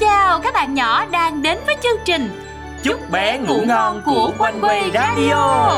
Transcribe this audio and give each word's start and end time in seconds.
chào 0.00 0.40
các 0.40 0.54
bạn 0.54 0.74
nhỏ 0.74 1.04
đang 1.06 1.42
đến 1.42 1.58
với 1.66 1.76
chương 1.82 1.98
trình 2.04 2.30
Chúc 2.82 3.10
bé 3.10 3.38
ngủ 3.38 3.60
ngon 3.66 4.02
của 4.06 4.32
Quanh 4.38 4.60
Quay 4.60 4.90
Radio. 4.94 5.70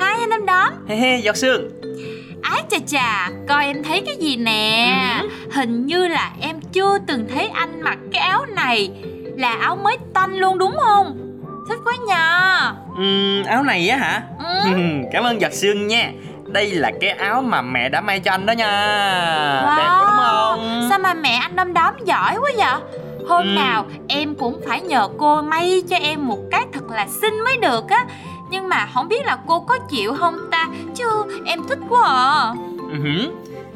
Hai 0.00 0.14
anh 0.20 0.30
em 0.30 0.46
đóm 0.46 0.72
He 0.88 0.96
he, 0.96 1.16
giọt 1.20 1.36
sương. 1.36 1.70
Ái 2.42 2.62
chà 2.70 2.78
chà, 2.86 3.30
coi 3.48 3.64
em 3.64 3.82
thấy 3.82 4.02
cái 4.06 4.16
gì 4.16 4.36
nè 4.36 4.86
Ừ. 5.22 5.28
Hình 5.52 5.86
như 5.86 6.08
là 6.08 6.32
em 6.40 6.60
chưa 6.72 6.98
từng 7.06 7.28
thấy 7.34 7.48
anh 7.48 7.82
mặc 7.82 7.98
cái 8.12 8.22
áo 8.22 8.46
này 8.46 8.90
Là 9.38 9.52
áo 9.60 9.76
mới 9.76 9.96
tanh 10.14 10.34
luôn 10.34 10.58
đúng 10.58 10.76
không? 10.84 11.29
Thích 11.70 11.78
quá 11.84 11.94
nhờ 12.06 12.72
Ừm, 12.96 13.44
áo 13.44 13.62
này 13.62 13.88
á 13.88 13.96
hả? 13.96 14.22
ừ. 14.38 14.70
Cảm 15.12 15.24
ơn 15.24 15.40
giọt 15.40 15.52
sương 15.52 15.86
nha. 15.86 16.12
Đây 16.46 16.70
là 16.70 16.90
cái 17.00 17.10
áo 17.10 17.42
mà 17.42 17.62
mẹ 17.62 17.88
đã 17.88 18.00
may 18.00 18.20
cho 18.20 18.30
anh 18.30 18.46
đó 18.46 18.52
nha. 18.52 18.66
Wow. 19.66 19.76
Đẹp 19.76 19.88
quá 19.88 20.04
đúng 20.06 20.16
không? 20.18 20.86
Sao 20.90 20.98
mà 20.98 21.14
mẹ 21.14 21.34
anh 21.34 21.56
đom 21.56 21.72
đóm 21.74 21.94
giỏi 22.04 22.36
quá 22.36 22.50
vậy? 22.56 22.80
Hôm 23.28 23.44
Ừ. 23.46 23.54
nào 23.56 23.86
em 24.08 24.34
cũng 24.34 24.60
phải 24.68 24.80
nhờ 24.80 25.08
cô 25.18 25.42
may 25.42 25.82
cho 25.90 25.96
em 25.96 26.26
một 26.28 26.38
cái 26.50 26.66
thật 26.72 26.90
là 26.90 27.06
xinh 27.22 27.40
mới 27.44 27.56
được 27.56 27.88
á 27.88 28.04
Nhưng 28.50 28.68
mà 28.68 28.88
không 28.94 29.08
biết 29.08 29.24
là 29.26 29.38
cô 29.46 29.60
có 29.60 29.78
chịu 29.90 30.14
không 30.14 30.34
ta 30.50 30.66
Chứ 30.94 31.04
em 31.44 31.60
thích 31.68 31.78
quá 31.88 32.02
à 32.08 32.52
Ừ. 32.90 33.32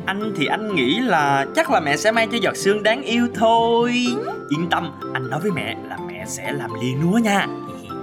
Anh 0.07 0.33
thì 0.37 0.47
anh 0.47 0.75
nghĩ 0.75 0.99
là 1.01 1.47
chắc 1.57 1.71
là 1.71 1.81
mẹ 1.81 1.97
sẽ 1.97 2.13
may 2.13 2.27
cho 2.33 2.39
giọt 2.43 2.57
sương 2.57 2.83
đáng 2.83 3.03
yêu 3.03 3.29
thôi. 3.35 4.07
Yên 4.49 4.67
tâm, 4.71 4.93
anh 5.15 5.31
nói 5.31 5.41
với 5.41 5.51
mẹ 5.51 5.77
là 5.89 5.97
mẹ 6.09 6.25
sẽ 6.27 6.53
làm 6.53 6.71
liền 6.83 7.01
lúa 7.03 7.19
nha. 7.19 7.47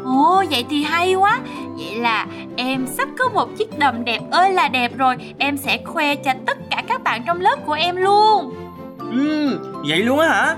Ồ 0.05 0.43
vậy 0.51 0.65
thì 0.69 0.83
hay 0.83 1.15
quá 1.15 1.39
Vậy 1.77 1.95
là 1.95 2.25
em 2.55 2.87
sắp 2.87 3.09
có 3.17 3.29
một 3.29 3.57
chiếc 3.57 3.79
đầm 3.79 4.05
đẹp 4.05 4.19
ơi 4.31 4.53
là 4.53 4.67
đẹp 4.67 4.97
rồi 4.97 5.15
Em 5.37 5.57
sẽ 5.57 5.77
khoe 5.85 6.15
cho 6.15 6.33
tất 6.45 6.57
cả 6.69 6.83
các 6.87 7.03
bạn 7.03 7.23
trong 7.27 7.41
lớp 7.41 7.55
của 7.65 7.73
em 7.73 7.95
luôn 7.95 8.53
Ừm, 8.99 9.57
vậy 9.87 9.99
luôn 9.99 10.19
á 10.19 10.27
hả? 10.27 10.55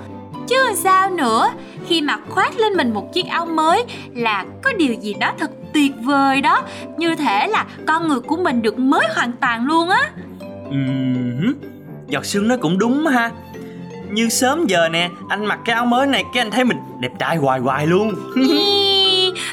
Chứ 0.47 0.73
sao 0.75 1.09
nữa 1.09 1.49
Khi 1.87 2.01
mà 2.01 2.17
khoác 2.29 2.57
lên 2.59 2.73
mình 2.73 2.93
một 2.93 3.13
chiếc 3.13 3.25
áo 3.27 3.45
mới 3.45 3.85
Là 4.15 4.45
có 4.63 4.73
điều 4.77 4.93
gì 4.93 5.13
đó 5.13 5.31
thật 5.39 5.51
tuyệt 5.73 5.91
vời 6.01 6.41
đó 6.41 6.61
Như 6.97 7.15
thể 7.15 7.47
là 7.47 7.65
con 7.87 8.07
người 8.07 8.19
của 8.19 8.37
mình 8.37 8.61
được 8.61 8.79
mới 8.79 9.07
hoàn 9.15 9.31
toàn 9.31 9.65
luôn 9.65 9.89
á 9.89 10.11
hử. 11.43 11.53
Giọt 12.07 12.25
sương 12.25 12.47
nói 12.47 12.57
cũng 12.57 12.79
đúng 12.79 13.05
ha. 13.05 13.31
Như 14.11 14.29
sớm 14.29 14.67
giờ 14.67 14.89
nè, 14.89 15.09
anh 15.29 15.45
mặc 15.45 15.59
cái 15.65 15.75
áo 15.75 15.85
mới 15.85 16.07
này 16.07 16.23
cái 16.33 16.41
anh 16.41 16.51
thấy 16.51 16.63
mình 16.63 16.77
đẹp 16.99 17.11
trai 17.19 17.37
hoài 17.37 17.59
hoài 17.59 17.87
luôn. 17.87 18.13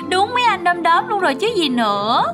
Đúng 0.08 0.34
mấy 0.34 0.42
anh 0.44 0.64
đom 0.64 0.82
đóm 0.82 1.08
luôn 1.08 1.20
rồi 1.20 1.34
chứ 1.34 1.46
gì 1.56 1.68
nữa. 1.68 2.24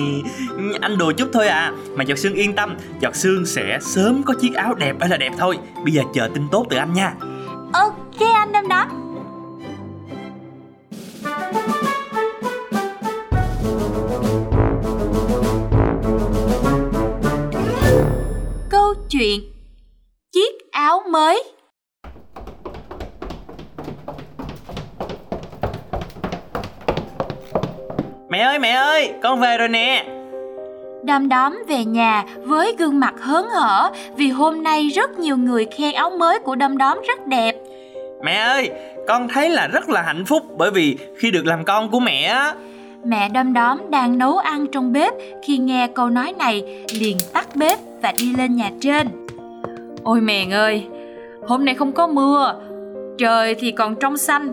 Anh 0.80 0.98
đùa 0.98 1.12
chút 1.12 1.28
thôi 1.32 1.48
à. 1.48 1.72
Mà 1.94 2.04
Giọt 2.04 2.18
Sương 2.18 2.34
yên 2.34 2.54
tâm 2.54 2.76
Giọt 3.00 3.16
Sương 3.16 3.46
sẽ 3.46 3.78
sớm 3.80 4.22
có 4.22 4.34
chiếc 4.40 4.54
áo 4.54 4.74
đẹp 4.74 4.96
hay 5.00 5.08
là 5.08 5.16
đẹp 5.16 5.32
thôi. 5.38 5.58
Bây 5.84 5.92
giờ 5.92 6.02
chờ 6.14 6.28
tin 6.34 6.48
tốt 6.52 6.66
từ 6.70 6.76
anh 6.76 6.92
nha. 6.92 7.14
Ok 7.72 8.20
anh 8.34 8.52
đom 8.52 8.68
đóm. 8.68 8.88
Câu 18.70 18.94
chuyện 19.10 19.40
Chiếc 20.32 20.70
áo 20.72 21.02
mới 21.10 21.53
Mẹ 28.34 28.40
ơi 28.40 28.58
mẹ 28.58 28.70
ơi 28.70 29.12
con 29.22 29.40
về 29.40 29.58
rồi 29.58 29.68
nè 29.68 30.06
Đom 31.04 31.28
đóm 31.28 31.62
về 31.68 31.84
nhà 31.84 32.24
với 32.36 32.74
gương 32.78 33.00
mặt 33.00 33.14
hớn 33.20 33.44
hở 33.54 33.90
vì 34.16 34.28
hôm 34.28 34.62
nay 34.62 34.88
rất 34.88 35.18
nhiều 35.18 35.36
người 35.36 35.66
khen 35.76 35.94
áo 35.94 36.10
mới 36.10 36.38
của 36.38 36.54
đom 36.54 36.78
đóm 36.78 37.00
rất 37.08 37.26
đẹp. 37.26 37.54
Mẹ 38.24 38.34
ơi 38.34 38.70
con 39.08 39.28
thấy 39.28 39.50
là 39.50 39.66
rất 39.66 39.88
là 39.88 40.02
hạnh 40.02 40.24
phúc 40.24 40.42
Bởi 40.58 40.70
vì 40.70 40.98
khi 41.16 41.30
được 41.30 41.46
làm 41.46 41.64
con 41.64 41.90
của 41.90 42.00
mẹ 42.00 42.22
á 42.22 42.54
Mẹ 43.04 43.28
đom 43.28 43.52
đóm 43.52 43.90
đang 43.90 44.18
nấu 44.18 44.38
ăn 44.38 44.66
trong 44.66 44.92
bếp 44.92 45.12
khi 45.42 45.58
nghe 45.58 45.88
câu 45.94 46.10
nói 46.10 46.34
này 46.38 46.84
liền 47.00 47.16
tắt 47.32 47.48
bếp 47.54 47.78
và 48.02 48.12
đi 48.18 48.34
lên 48.38 48.56
nhà 48.56 48.70
trên. 48.80 49.08
Ôi 50.04 50.20
mèn 50.20 50.50
ơi, 50.50 50.86
hôm 51.46 51.64
nay 51.64 51.74
không 51.74 51.92
có 51.92 52.06
mưa, 52.06 52.54
trời 53.18 53.54
thì 53.54 53.70
còn 53.70 53.94
trong 53.94 54.16
xanh. 54.16 54.52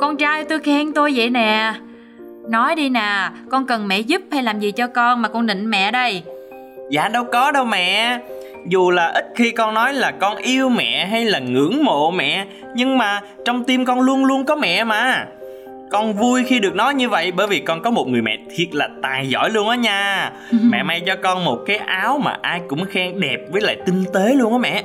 Con 0.00 0.16
trai 0.16 0.44
tôi 0.44 0.58
khen 0.58 0.92
tôi 0.92 1.12
vậy 1.16 1.30
nè. 1.30 1.74
Nói 2.48 2.74
đi 2.74 2.88
nè, 2.88 3.30
con 3.50 3.66
cần 3.66 3.88
mẹ 3.88 3.98
giúp 3.98 4.22
hay 4.30 4.42
làm 4.42 4.60
gì 4.60 4.70
cho 4.70 4.86
con 4.86 5.22
mà 5.22 5.28
con 5.28 5.46
nịnh 5.46 5.70
mẹ 5.70 5.90
đây? 5.90 6.22
Dạ 6.90 7.08
đâu 7.08 7.24
có 7.32 7.52
đâu 7.52 7.64
mẹ 7.64 8.18
Dù 8.68 8.90
là 8.90 9.06
ít 9.06 9.24
khi 9.34 9.50
con 9.50 9.74
nói 9.74 9.92
là 9.94 10.10
con 10.10 10.36
yêu 10.36 10.68
mẹ 10.68 11.06
hay 11.06 11.24
là 11.24 11.38
ngưỡng 11.38 11.84
mộ 11.84 12.10
mẹ 12.10 12.46
Nhưng 12.74 12.98
mà 12.98 13.20
trong 13.44 13.64
tim 13.64 13.84
con 13.84 14.00
luôn 14.00 14.24
luôn 14.24 14.44
có 14.44 14.56
mẹ 14.56 14.84
mà 14.84 15.26
Con 15.90 16.12
vui 16.12 16.44
khi 16.44 16.58
được 16.60 16.74
nói 16.74 16.94
như 16.94 17.08
vậy 17.08 17.32
bởi 17.32 17.46
vì 17.46 17.60
con 17.60 17.82
có 17.82 17.90
một 17.90 18.08
người 18.08 18.22
mẹ 18.22 18.36
thiệt 18.56 18.68
là 18.72 18.88
tài 19.02 19.28
giỏi 19.28 19.50
luôn 19.50 19.68
á 19.68 19.76
nha 19.76 20.30
Mẹ 20.62 20.82
may 20.82 21.00
cho 21.06 21.16
con 21.22 21.44
một 21.44 21.58
cái 21.66 21.76
áo 21.76 22.18
mà 22.18 22.36
ai 22.42 22.60
cũng 22.68 22.84
khen 22.84 23.20
đẹp 23.20 23.38
với 23.50 23.60
lại 23.60 23.76
tinh 23.86 24.04
tế 24.14 24.34
luôn 24.34 24.52
á 24.52 24.58
mẹ 24.58 24.82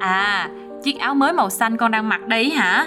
À, 0.00 0.48
chiếc 0.84 0.98
áo 0.98 1.14
mới 1.14 1.32
màu 1.32 1.50
xanh 1.50 1.76
con 1.76 1.90
đang 1.90 2.08
mặc 2.08 2.26
đấy 2.26 2.50
hả? 2.50 2.86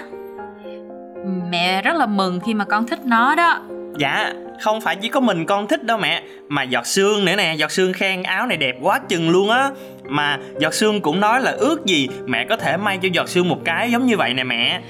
Mẹ 1.50 1.82
rất 1.82 1.96
là 1.96 2.06
mừng 2.06 2.40
khi 2.46 2.54
mà 2.54 2.64
con 2.64 2.86
thích 2.86 2.98
nó 3.04 3.34
đó. 3.34 3.60
Dạ 3.98 4.32
không 4.60 4.80
phải 4.80 4.96
chỉ 4.96 5.08
có 5.08 5.20
mình 5.20 5.46
con 5.46 5.66
thích 5.66 5.84
đâu 5.84 5.98
mẹ. 5.98 6.22
Mà 6.48 6.62
giọt 6.62 6.86
sương 6.86 7.24
nữa 7.24 7.36
nè 7.36 7.54
Giọt 7.54 7.72
sương 7.72 7.92
khen 7.92 8.22
áo 8.22 8.46
này 8.46 8.56
đẹp 8.56 8.76
quá 8.80 9.00
chừng 9.08 9.30
luôn 9.30 9.50
á. 9.50 9.70
Mà 10.08 10.38
giọt 10.60 10.74
sương 10.74 11.00
cũng 11.00 11.20
nói 11.20 11.40
là 11.40 11.50
ước 11.50 11.86
gì 11.86 12.08
Mẹ 12.26 12.44
có 12.48 12.56
thể 12.56 12.76
may 12.76 12.98
cho 13.02 13.08
giọt 13.12 13.28
sương 13.28 13.48
một 13.48 13.58
cái 13.64 13.90
giống 13.90 14.06
như 14.06 14.16
vậy 14.16 14.34
nè 14.34 14.44
mẹ. 14.44 14.80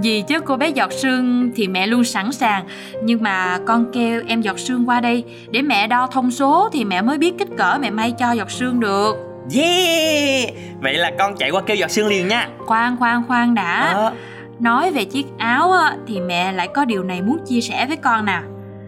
Vì 0.04 0.24
chứ 0.28 0.40
cô 0.40 0.58
bé 0.58 0.70
giọt 0.70 0.94
sương 0.94 1.52
thì 1.56 1.68
mẹ 1.68 1.88
luôn 1.88 2.04
sẵn 2.04 2.32
sàng. 2.32 2.66
Nhưng 3.04 3.24
mà 3.24 3.60
con 3.66 3.86
kêu 3.94 4.22
em 4.28 4.42
giọt 4.42 4.60
sương 4.60 4.90
qua 4.90 5.02
đây. 5.02 5.24
Để 5.52 5.62
mẹ 5.62 5.88
đo 5.88 6.08
thông 6.12 6.32
số 6.32 6.70
thì 6.74 6.86
mẹ 6.86 7.02
mới 7.02 7.18
biết 7.18 7.34
kích 7.40 7.48
cỡ 7.58 7.78
mẹ 7.82 7.90
may 7.90 8.12
cho 8.12 8.32
giọt 8.32 8.52
sương 8.52 8.80
được. 8.80 9.16
Yeah! 9.56 10.54
Vậy 10.82 10.94
là 10.94 11.12
con 11.20 11.36
chạy 11.38 11.50
qua 11.50 11.62
kêu 11.62 11.78
giọt 11.78 11.92
sương 11.92 12.08
liền 12.08 12.28
nha. 12.28 12.50
Khoan 12.58 12.98
khoan 12.98 13.24
khoan 13.28 13.56
đã. 13.56 13.92
Ờ, 13.94 14.14
Nói 14.60 14.92
về 14.92 15.06
chiếc 15.06 15.26
áo 15.38 15.72
á, 15.72 15.96
thì 16.08 16.22
mẹ 16.22 16.52
lại 16.52 16.68
có 16.74 16.86
điều 16.86 17.04
này 17.04 17.22
muốn 17.22 17.38
chia 17.48 17.62
sẻ 17.62 17.86
với 17.88 17.98
con 17.98 18.26
nè. 18.26 18.42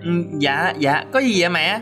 Ừ, 0.04 0.12
Dạ 0.40 0.74
dạ 0.80 1.04
có 1.12 1.20
gì 1.20 1.42
vậy 1.42 1.50
mẹ? 1.50 1.82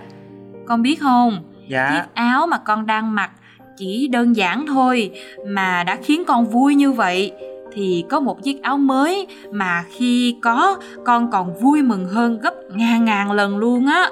Con 0.67 0.81
biết 0.81 0.95
không? 1.01 1.44
Dạ. 1.67 1.89
Chiếc 1.94 2.13
áo 2.13 2.47
mà 2.47 2.57
con 2.57 2.85
đang 2.85 3.16
mặc 3.16 3.31
chỉ 3.77 4.07
đơn 4.07 4.35
giản 4.35 4.66
thôi 4.67 5.11
mà 5.47 5.83
đã 5.83 5.97
khiến 6.03 6.23
con 6.27 6.45
vui 6.45 6.75
như 6.75 6.91
vậy. 6.91 7.31
Thì 7.73 8.03
có 8.09 8.19
một 8.19 8.44
chiếc 8.44 8.61
áo 8.63 8.77
mới 8.77 9.27
mà 9.51 9.83
khi 9.97 10.35
có 10.41 10.77
con 11.06 11.31
còn 11.31 11.53
vui 11.61 11.81
mừng 11.81 12.06
hơn 12.06 12.39
gấp 12.39 12.53
ngàn 12.73 13.06
ngàn 13.06 13.31
lần 13.31 13.57
luôn 13.57 13.88
á. 13.88 14.09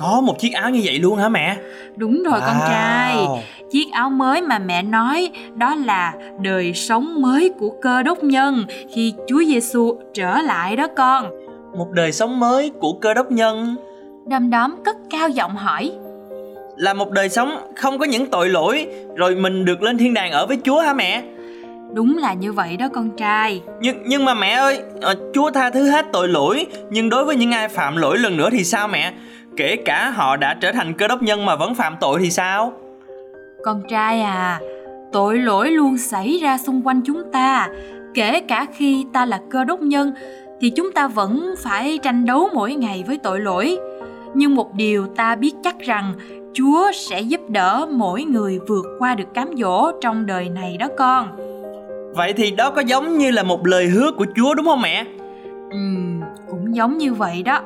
Có 0.00 0.20
một 0.20 0.38
chiếc 0.38 0.52
áo 0.52 0.70
như 0.70 0.80
vậy 0.84 0.98
luôn 0.98 1.18
hả 1.18 1.28
mẹ 1.28 1.56
Đúng 1.96 2.22
rồi 2.22 2.40
con 2.40 2.56
Wow. 2.56 2.68
trai. 2.68 3.16
Chiếc 3.70 3.84
áo 3.92 4.10
mới 4.10 4.42
mà 4.42 4.58
mẹ 4.58 4.82
nói 4.82 5.30
đó 5.54 5.74
là 5.74 6.14
đời 6.42 6.74
sống 6.74 7.22
mới 7.22 7.50
của 7.58 7.70
cơ 7.82 8.02
đốc 8.02 8.24
nhân 8.24 8.64
khi 8.94 9.14
Chúa 9.28 9.44
Giêsu 9.44 9.98
trở 10.14 10.38
lại 10.42 10.76
đó 10.76 10.86
con. 10.96 11.30
Một 11.78 11.90
đời 11.90 12.12
sống 12.12 12.40
mới 12.40 12.70
của 12.70 12.92
cơ 12.92 13.14
đốc 13.14 13.30
nhân 13.32 13.76
Đom 14.26 14.50
đóm 14.50 14.74
cất 14.84 14.96
cao 15.10 15.28
giọng 15.28 15.56
hỏi. 15.56 15.92
Là 16.76 16.94
một 16.94 17.10
đời 17.10 17.28
sống 17.28 17.50
không 17.76 17.98
có 17.98 18.04
những 18.04 18.26
tội 18.26 18.48
lỗi 18.48 18.86
Rồi 19.16 19.34
mình 19.34 19.64
được 19.64 19.82
lên 19.82 19.98
thiên 19.98 20.14
đàng 20.14 20.32
ở 20.32 20.46
với 20.46 20.58
Chúa 20.64 20.80
hả 20.80 20.92
mẹ 20.92 21.22
Đúng 21.94 22.18
là 22.18 22.34
như 22.34 22.52
vậy 22.52 22.76
đó 22.76 22.88
con 22.94 23.10
trai. 23.16 23.62
Nhưng 23.80 24.02
nhưng 24.06 24.24
mà 24.24 24.34
mẹ 24.34 24.50
ơi 24.50 24.80
ờ, 25.00 25.14
Chúa 25.34 25.50
tha 25.50 25.70
thứ 25.70 25.90
hết 25.90 26.06
tội 26.12 26.28
lỗi 26.28 26.66
Nhưng 26.90 27.08
đối 27.08 27.24
với 27.24 27.36
những 27.36 27.52
ai 27.52 27.68
phạm 27.68 27.96
lỗi 27.96 28.18
lần 28.18 28.36
nữa 28.36 28.48
thì 28.52 28.64
sao 28.64 28.88
mẹ 28.88 29.12
Kể 29.56 29.76
cả 29.84 30.10
họ 30.10 30.36
đã 30.36 30.54
trở 30.60 30.72
thành 30.72 30.94
cơ 30.94 31.08
đốc 31.08 31.22
nhân 31.22 31.46
mà 31.46 31.56
vẫn 31.56 31.74
phạm 31.74 31.96
tội 32.00 32.20
thì 32.22 32.30
sao 32.30 32.72
Con 33.64 33.82
trai 33.88 34.20
à, 34.20 34.60
tội 35.12 35.38
lỗi 35.38 35.70
luôn 35.70 35.98
xảy 35.98 36.38
ra 36.42 36.58
xung 36.58 36.86
quanh 36.86 37.00
chúng 37.04 37.22
ta, 37.32 37.68
kể 38.14 38.40
cả 38.40 38.66
khi 38.74 39.06
ta 39.12 39.26
là 39.26 39.40
cơ 39.50 39.64
đốc 39.64 39.80
nhân 39.82 40.12
thì 40.60 40.70
chúng 40.70 40.92
ta 40.92 41.08
vẫn 41.08 41.54
phải 41.58 41.98
tranh 42.02 42.26
đấu 42.26 42.48
mỗi 42.54 42.74
ngày 42.74 43.04
với 43.06 43.18
tội 43.18 43.40
lỗi. 43.40 43.78
Nhưng 44.34 44.54
một 44.54 44.74
điều 44.74 45.06
ta 45.06 45.36
biết 45.36 45.52
chắc 45.64 45.78
rằng 45.78 46.12
Chúa 46.54 46.92
sẽ 46.94 47.20
giúp 47.20 47.40
đỡ 47.48 47.86
mỗi 47.90 48.24
người 48.24 48.58
vượt 48.68 48.84
qua 48.98 49.14
được 49.14 49.34
cám 49.34 49.48
dỗ 49.56 49.90
trong 50.00 50.26
đời 50.26 50.48
này 50.48 50.76
đó 50.76 50.88
con. 50.98 51.28
Vậy 52.14 52.32
thì 52.32 52.50
đó 52.50 52.70
có 52.70 52.80
giống 52.80 53.18
như 53.18 53.30
là 53.30 53.42
một 53.42 53.66
lời 53.66 53.86
hứa 53.86 54.10
của 54.12 54.26
Chúa 54.36 54.54
đúng 54.54 54.66
không 54.66 54.82
mẹ 54.82 55.04
Ừm, 55.70 56.20
cũng 56.50 56.76
giống 56.76 56.98
như 56.98 57.14
vậy 57.14 57.42
đó. 57.42 57.60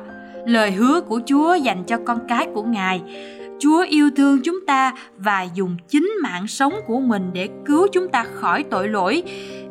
Lời 0.45 0.71
hứa 0.71 1.01
của 1.01 1.21
Chúa 1.25 1.55
dành 1.55 1.83
cho 1.83 1.97
con 2.05 2.19
cái 2.27 2.47
của 2.53 2.63
Ngài. 2.63 3.01
Chúa 3.59 3.85
yêu 3.89 4.09
thương 4.17 4.39
chúng 4.43 4.65
ta 4.67 4.93
và 5.17 5.47
dùng 5.53 5.77
chính 5.87 6.11
mạng 6.23 6.47
sống 6.47 6.73
của 6.87 6.99
mình 6.99 7.29
để 7.33 7.49
cứu 7.65 7.87
chúng 7.91 8.07
ta 8.07 8.25
khỏi 8.33 8.63
tội 8.63 8.87
lỗi. 8.87 9.23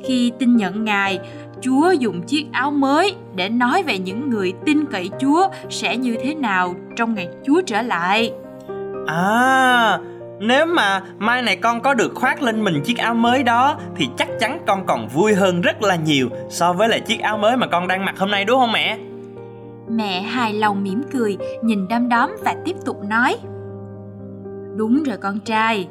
Khi 0.05 0.33
tin 0.39 0.57
nhận 0.57 0.85
Ngài, 0.85 1.19
Chúa 1.61 1.91
dùng 1.91 2.23
chiếc 2.23 2.47
áo 2.53 2.71
mới 2.71 3.15
để 3.37 3.49
nói 3.49 3.83
về 3.83 3.99
những 3.99 4.31
người 4.31 4.53
tin 4.65 4.85
cậy 4.87 5.11
Chúa 5.21 5.49
sẽ 5.71 5.97
như 5.97 6.17
thế 6.23 6.35
nào 6.35 6.75
trong 6.97 7.15
ngày 7.15 7.29
Chúa 7.47 7.61
trở 7.67 7.83
lại. 7.83 8.33
À, 9.07 9.99
nếu 10.43 10.67
mà 10.67 11.03
mai 11.19 11.43
này 11.43 11.57
con 11.57 11.81
có 11.81 11.95
được 11.95 12.15
khoác 12.15 12.43
lên 12.43 12.65
mình 12.65 12.83
chiếc 12.85 12.99
áo 12.99 13.15
mới 13.15 13.43
đó 13.43 13.79
thì 13.97 14.09
chắc 14.17 14.29
chắn 14.41 14.59
con 14.67 14.87
còn 14.87 15.09
vui 15.09 15.35
hơn 15.35 15.61
rất 15.61 15.83
là 15.83 15.97
nhiều 15.97 16.29
so 16.51 16.73
với 16.73 16.89
lại 16.89 17.01
chiếc 17.01 17.21
áo 17.21 17.39
mới 17.39 17.57
mà 17.57 17.67
con 17.67 17.89
đang 17.89 18.05
mặc 18.05 18.15
hôm 18.19 18.31
nay 18.31 18.45
đúng 18.45 18.59
không 18.59 18.73
mẹ? 18.73 18.99
Mẹ 19.91 20.23
hài 20.23 20.53
lòng 20.53 20.83
mỉm 20.83 21.03
cười, 21.13 21.37
nhìn 21.63 21.89
đăm 21.89 22.09
đóm 22.09 22.37
và 22.45 22.55
tiếp 22.65 22.77
tục 22.85 22.97
nói. 23.09 23.37
Đúng 24.77 25.03
rồi 25.03 25.17
con 25.17 25.41
trai, 25.41 25.89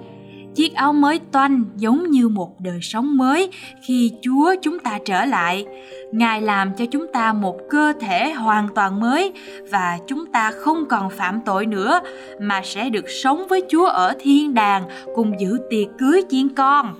chiếc 0.55 0.73
áo 0.73 0.93
mới 0.93 1.19
toanh 1.31 1.63
giống 1.75 2.11
như 2.11 2.27
một 2.27 2.59
đời 2.59 2.79
sống 2.81 3.17
mới 3.17 3.49
khi 3.81 4.11
Chúa 4.21 4.55
chúng 4.61 4.79
ta 4.79 4.99
trở 5.05 5.25
lại. 5.25 5.65
Ngài 6.11 6.41
làm 6.41 6.73
cho 6.77 6.85
chúng 6.91 7.05
ta 7.13 7.33
một 7.33 7.57
cơ 7.69 7.93
thể 8.01 8.31
hoàn 8.31 8.67
toàn 8.75 8.99
mới 8.99 9.33
và 9.71 9.97
chúng 10.07 10.25
ta 10.25 10.51
không 10.51 10.85
còn 10.89 11.09
phạm 11.09 11.39
tội 11.45 11.65
nữa 11.65 11.99
mà 12.41 12.61
sẽ 12.63 12.89
được 12.89 13.05
sống 13.23 13.47
với 13.47 13.61
Chúa 13.69 13.85
ở 13.85 14.13
thiên 14.19 14.53
đàng 14.53 14.83
cùng 15.15 15.39
giữ 15.39 15.59
tiệc 15.69 15.87
cưới 15.99 16.21
chiên 16.29 16.49
con. 16.49 16.95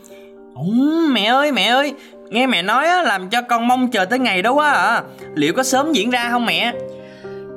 Ồ, 0.55 0.63
mẹ 1.11 1.25
ơi 1.25 1.51
mẹ 1.51 1.63
ơi, 1.63 1.93
nghe 2.29 2.47
mẹ 2.47 2.61
nói 2.61 2.85
á, 2.85 3.01
làm 3.01 3.29
cho 3.29 3.41
con 3.41 3.67
mong 3.67 3.91
chờ 3.91 4.05
tới 4.05 4.19
ngày 4.19 4.41
đó 4.41 4.53
quá 4.53 4.69
à. 4.71 5.03
Liệu 5.35 5.53
có 5.53 5.63
sớm 5.63 5.91
diễn 5.91 6.09
ra 6.09 6.29
không 6.31 6.45
mẹ? 6.45 6.73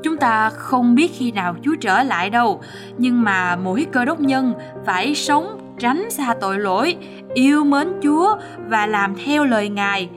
Chúng 0.02 0.16
ta 0.16 0.50
không 0.50 0.94
biết 0.94 1.10
khi 1.18 1.32
nào 1.32 1.56
Chúa 1.62 1.74
trở 1.80 2.02
lại 2.02 2.30
đâu, 2.30 2.60
nhưng 2.98 3.22
mà 3.22 3.56
mỗi 3.56 3.86
cơ 3.92 4.04
đốc 4.04 4.20
nhân 4.20 4.54
phải 4.86 5.14
sống 5.14 5.63
tránh 5.78 6.10
xa 6.10 6.34
tội 6.40 6.58
lỗi, 6.58 6.96
yêu 7.34 7.64
mến 7.64 7.88
Chúa 8.02 8.36
và 8.68 8.86
làm 8.86 9.14
theo 9.24 9.44
lời 9.44 9.68
Ngài. 9.68 10.08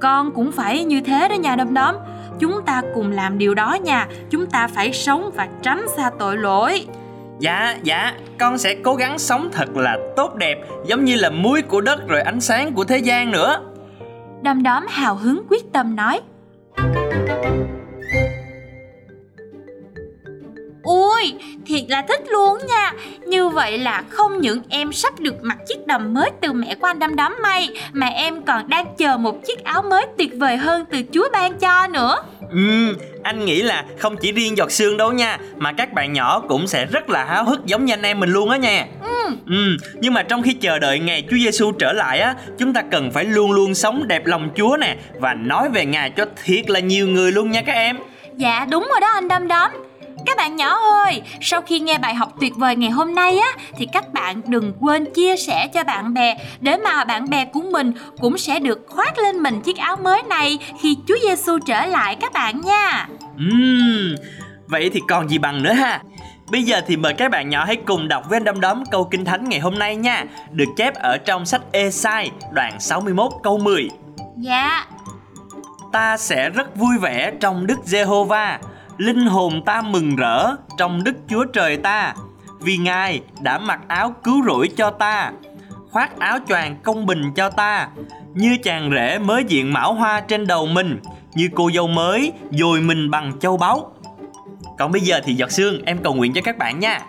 Con 0.00 0.32
cũng 0.32 0.52
phải 0.52 0.84
như 0.84 1.00
thế 1.00 1.28
đó 1.28 1.34
nha 1.34 1.56
đom 1.56 1.74
đóm. 1.74 1.94
Chúng 2.38 2.60
ta 2.66 2.82
cùng 2.94 3.10
làm 3.10 3.38
điều 3.38 3.54
đó 3.54 3.78
nha. 3.84 4.08
Chúng 4.30 4.46
ta 4.46 4.68
phải 4.68 4.92
sống 4.92 5.30
và 5.36 5.48
tránh 5.62 5.86
xa 5.96 6.10
tội 6.18 6.36
lỗi. 6.36 6.86
Dạ, 7.38 7.76
dạ, 7.82 8.12
con 8.38 8.58
sẽ 8.58 8.74
cố 8.74 8.94
gắng 8.94 9.18
sống 9.18 9.48
thật 9.52 9.76
là 9.76 9.98
tốt 10.16 10.34
đẹp 10.34 10.58
Giống 10.86 11.04
như 11.04 11.16
là 11.16 11.30
muối 11.30 11.62
của 11.62 11.80
đất 11.80 12.08
rồi 12.08 12.20
ánh 12.20 12.40
sáng 12.40 12.72
của 12.72 12.84
thế 12.84 12.98
gian 12.98 13.30
nữa 13.30 13.60
Đom 14.42 14.62
đóm 14.62 14.86
hào 14.88 15.14
hứng 15.14 15.42
quyết 15.50 15.72
tâm 15.72 15.96
nói 15.96 16.20
thiệt 21.66 21.84
là 21.88 22.02
thích 22.08 22.20
luôn 22.32 22.58
nha. 22.68 22.92
Như 23.26 23.48
vậy 23.48 23.78
là 23.78 24.02
không 24.10 24.40
những 24.40 24.62
em 24.68 24.92
sắp 24.92 25.20
được 25.20 25.34
mặc 25.42 25.58
chiếc 25.68 25.86
đầm 25.86 26.14
mới 26.14 26.30
từ 26.40 26.52
mẹ 26.52 26.74
của 26.74 26.86
anh 26.86 26.98
đâm 26.98 27.16
đắm 27.16 27.34
may 27.42 27.68
Mà 27.92 28.06
em 28.06 28.42
còn 28.42 28.68
đang 28.68 28.86
chờ 28.98 29.16
một 29.16 29.46
chiếc 29.46 29.64
áo 29.64 29.82
mới 29.82 30.06
tuyệt 30.18 30.30
vời 30.36 30.56
hơn 30.56 30.84
từ 30.90 31.02
Chúa 31.12 31.28
ban 31.32 31.58
cho 31.58 31.86
nữa. 31.86 32.16
Ừ, 32.50 32.96
anh 33.22 33.44
nghĩ 33.44 33.62
là 33.62 33.84
không 33.98 34.16
chỉ 34.16 34.32
riêng 34.32 34.56
giọt 34.56 34.72
xương 34.72 34.96
đâu 34.96 35.12
nha 35.12 35.38
Mà 35.56 35.72
các 35.72 35.92
bạn 35.92 36.12
nhỏ 36.12 36.40
cũng 36.48 36.66
sẽ 36.66 36.86
rất 36.86 37.10
là 37.10 37.24
háo 37.24 37.44
hức 37.44 37.66
giống 37.66 37.84
như 37.84 37.94
anh 37.94 38.02
em 38.02 38.20
mình 38.20 38.30
luôn 38.30 38.50
á 38.50 38.56
nha. 38.56 38.86
Ừ, 39.02 39.10
Ừ, 39.46 39.76
nhưng 39.94 40.14
mà 40.14 40.22
trong 40.22 40.42
khi 40.42 40.52
chờ 40.52 40.78
đợi 40.78 40.98
ngày 40.98 41.24
Chúa 41.30 41.36
Giêsu 41.36 41.72
trở 41.72 41.92
lại 41.92 42.20
á, 42.20 42.34
chúng 42.58 42.72
ta 42.72 42.82
cần 42.90 43.10
phải 43.12 43.24
luôn 43.24 43.52
luôn 43.52 43.74
sống 43.74 44.08
đẹp 44.08 44.26
lòng 44.26 44.48
Chúa 44.56 44.76
nè 44.80 44.96
và 45.20 45.34
nói 45.34 45.68
về 45.68 45.84
Ngài 45.86 46.10
cho 46.10 46.24
thiệt 46.44 46.70
là 46.70 46.80
nhiều 46.80 47.08
người 47.08 47.32
luôn 47.32 47.50
nha 47.50 47.62
các 47.62 47.72
em. 47.72 47.96
Dạ 48.36 48.66
đúng 48.70 48.86
rồi 48.90 49.00
đó 49.00 49.08
anh 49.14 49.28
đâm 49.28 49.48
đóm 49.48 49.70
các 50.26 50.36
bạn 50.36 50.56
nhỏ 50.56 50.78
ơi, 51.04 51.22
sau 51.40 51.62
khi 51.62 51.80
nghe 51.80 51.98
bài 51.98 52.14
học 52.14 52.32
tuyệt 52.40 52.56
vời 52.56 52.76
ngày 52.76 52.90
hôm 52.90 53.14
nay 53.14 53.38
á 53.38 53.48
thì 53.76 53.86
các 53.92 54.12
bạn 54.12 54.40
đừng 54.46 54.72
quên 54.80 55.12
chia 55.14 55.36
sẻ 55.36 55.68
cho 55.74 55.84
bạn 55.84 56.14
bè 56.14 56.36
để 56.60 56.76
mà 56.76 57.04
bạn 57.04 57.30
bè 57.30 57.44
của 57.44 57.62
mình 57.72 57.92
cũng 58.20 58.38
sẽ 58.38 58.58
được 58.58 58.86
khoác 58.88 59.18
lên 59.18 59.42
mình 59.42 59.60
chiếc 59.60 59.76
áo 59.76 59.96
mới 59.96 60.22
này 60.22 60.58
khi 60.80 60.96
Chúa 61.08 61.16
Giêsu 61.22 61.58
trở 61.66 61.86
lại 61.86 62.16
các 62.20 62.32
bạn 62.32 62.60
nha. 62.60 63.08
Ừm, 63.36 64.14
vậy 64.66 64.90
thì 64.92 65.00
còn 65.08 65.28
gì 65.28 65.38
bằng 65.38 65.62
nữa 65.62 65.72
ha. 65.72 66.00
Bây 66.50 66.62
giờ 66.62 66.80
thì 66.86 66.96
mời 66.96 67.14
các 67.14 67.30
bạn 67.30 67.48
nhỏ 67.48 67.64
hãy 67.64 67.76
cùng 67.76 68.08
đọc 68.08 68.24
với 68.28 68.36
anh 68.36 68.44
Đâm 68.44 68.60
Đóm 68.60 68.82
câu 68.90 69.04
Kinh 69.04 69.24
Thánh 69.24 69.48
ngày 69.48 69.60
hôm 69.60 69.78
nay 69.78 69.96
nha 69.96 70.24
Được 70.50 70.68
chép 70.76 70.94
ở 70.94 71.18
trong 71.18 71.46
sách 71.46 71.60
Esai 71.72 72.30
đoạn 72.52 72.80
61 72.80 73.32
câu 73.42 73.58
10 73.58 73.88
Dạ, 74.36 74.86
Ta 75.92 76.16
sẽ 76.16 76.50
rất 76.50 76.76
vui 76.76 76.98
vẻ 76.98 77.32
trong 77.40 77.66
Đức 77.66 77.78
Giê-hô-va 77.84 78.58
Linh 78.98 79.26
hồn 79.26 79.64
ta 79.64 79.82
mừng 79.82 80.16
rỡ 80.16 80.56
trong 80.78 81.04
Đức 81.04 81.16
Chúa 81.28 81.44
Trời 81.44 81.76
ta 81.76 82.14
Vì 82.60 82.76
Ngài 82.76 83.20
đã 83.40 83.58
mặc 83.58 83.80
áo 83.88 84.14
cứu 84.24 84.42
rỗi 84.46 84.68
cho 84.76 84.90
ta 84.90 85.32
Khoác 85.90 86.18
áo 86.18 86.38
choàng 86.48 86.76
công 86.82 87.06
bình 87.06 87.32
cho 87.36 87.50
ta 87.50 87.88
Như 88.34 88.56
chàng 88.62 88.90
rể 88.94 89.18
mới 89.18 89.44
diện 89.44 89.72
mão 89.72 89.94
hoa 89.94 90.20
trên 90.20 90.46
đầu 90.46 90.66
mình 90.66 91.00
Như 91.34 91.48
cô 91.54 91.70
dâu 91.74 91.86
mới 91.86 92.32
dồi 92.50 92.80
mình 92.80 93.10
bằng 93.10 93.32
châu 93.40 93.56
báu 93.56 93.92
Còn 94.78 94.92
bây 94.92 95.00
giờ 95.00 95.20
thì 95.24 95.34
giọt 95.34 95.52
xương 95.52 95.82
em 95.84 95.98
cầu 95.98 96.14
nguyện 96.14 96.32
cho 96.32 96.40
các 96.44 96.58
bạn 96.58 96.80
nha 96.80 97.00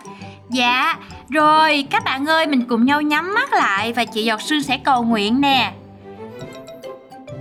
dạ, 0.50 0.96
rồi 1.28 1.86
các 1.90 2.04
bạn 2.04 2.26
ơi 2.26 2.46
mình 2.46 2.64
cùng 2.68 2.84
nhau 2.84 3.02
nhắm 3.02 3.34
mắt 3.34 3.52
lại 3.52 3.92
và 3.92 4.04
chị 4.04 4.24
Giọt 4.24 4.42
Sương 4.42 4.62
sẽ 4.62 4.78
cầu 4.84 5.02
nguyện 5.02 5.40
nè. 5.40 5.72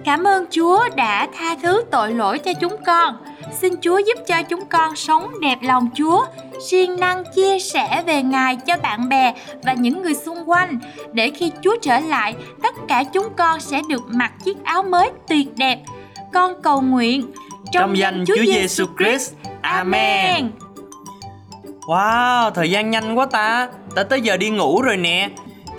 Cảm 0.06 0.24
ơn 0.24 0.46
Chúa 0.52 0.90
đã 0.96 1.28
tha 1.38 1.56
thứ 1.62 1.84
tội 1.92 2.14
lỗi 2.14 2.40
cho 2.40 2.54
chúng 2.54 2.76
con. 2.86 3.16
Xin 3.52 3.74
Chúa 3.82 3.98
giúp 3.98 4.18
cho 4.28 4.44
chúng 4.50 4.66
con 4.66 4.96
sống 4.96 5.40
đẹp 5.42 5.58
lòng 5.62 5.90
Chúa, 5.96 6.26
siêng 6.70 7.00
năng 7.00 7.24
chia 7.36 7.60
sẻ 7.60 8.04
về 8.06 8.24
Ngài 8.24 8.56
cho 8.56 8.78
bạn 8.78 9.10
bè 9.10 9.34
và 9.64 9.74
những 9.74 10.02
người 10.02 10.14
xung 10.14 10.50
quanh, 10.50 10.80
để 11.14 11.30
khi 11.30 11.52
Chúa 11.62 11.76
trở 11.82 12.00
lại, 12.00 12.36
tất 12.64 12.76
cả 12.88 13.04
chúng 13.04 13.28
con 13.38 13.60
sẽ 13.60 13.82
được 13.90 14.02
mặc 14.08 14.32
chiếc 14.46 14.64
áo 14.64 14.84
mới 14.84 15.10
tuyệt 15.28 15.48
đẹp. 15.58 15.80
Con 16.34 16.62
cầu 16.62 16.82
nguyện. 16.82 17.32
Trong 17.72 17.98
danh 17.98 18.24
Chúa 18.28 18.46
Giêsu 18.46 18.86
Christ. 18.98 19.34
Amen. 19.62 20.52
Wow, 21.82 22.52
thời 22.52 22.72
gian 22.72 22.90
nhanh 22.90 23.18
quá 23.18 23.26
ta. 23.26 23.70
Ta 23.96 24.04
tới 24.04 24.22
giờ 24.22 24.38
đi 24.38 24.50
ngủ 24.50 24.82
rồi 24.82 24.98
nè. 24.98 25.30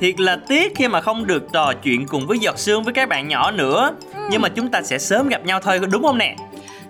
Thiệt 0.00 0.20
là 0.20 0.38
tiếc 0.49 0.75
khi 0.76 0.88
mà 0.88 1.00
không 1.00 1.26
được 1.26 1.53
trò 1.53 1.73
chuyện 1.82 2.06
cùng 2.06 2.26
với 2.26 2.38
giọt 2.38 2.59
sương 2.59 2.82
với 2.82 2.94
các 2.94 3.09
bạn 3.09 3.29
nhỏ 3.29 3.50
nữa. 3.50 3.91
Nhưng 4.31 4.43
mà 4.43 4.49
chúng 4.49 4.69
ta 4.69 4.82
sẽ 4.82 4.99
sớm 4.99 5.29
gặp 5.29 5.44
nhau 5.44 5.61
thôi 5.61 5.81
đúng 5.91 6.03
không 6.03 6.19
nè 6.19 6.37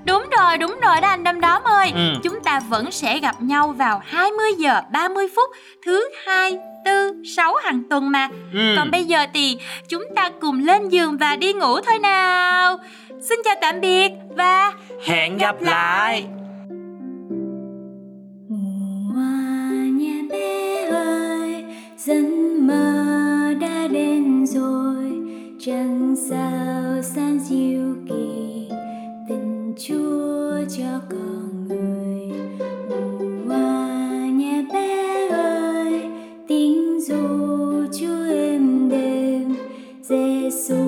Đúng 0.05 0.27
rồi, 0.39 0.59
đúng 0.59 0.79
rồi 0.83 1.01
đó 1.01 1.09
anh 1.09 1.25
Đâm 1.25 1.41
Đóm 1.41 1.63
ơi. 1.65 1.93
Ừ. 1.95 2.15
Chúng 2.23 2.41
ta 2.41 2.61
vẫn 2.69 2.91
sẽ 2.91 3.19
gặp 3.19 3.35
nhau 3.43 3.69
vào 3.69 4.03
20 4.05 4.53
giờ 4.59 4.81
30 4.93 5.27
phút 5.37 5.51
thứ 5.87 6.09
hai, 6.27 6.59
tư, 6.85 7.13
sáu 7.37 7.55
hàng 7.65 7.83
tuần 7.91 8.11
mà. 8.11 8.29
ừ. 8.55 8.75
Còn 8.77 8.91
bây 8.91 9.05
giờ 9.05 9.27
thì 9.35 9.59
chúng 9.89 10.05
ta 10.17 10.31
cùng 10.41 10.67
lên 10.67 10.89
giường 10.89 11.19
và 11.19 11.37
đi 11.37 11.53
ngủ 11.53 11.81
thôi 11.81 11.99
nào. 11.99 12.79
Xin 13.21 13.39
chào 13.45 13.55
tạm 13.61 13.81
biệt 13.81 14.13
và 14.37 14.73
Hẹn 15.07 15.39
gặp 15.39 15.63
lại 15.63 16.25
Mùa 16.25 16.48
Jésus. 40.49 40.88